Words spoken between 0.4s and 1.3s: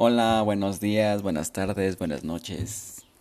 buenos días,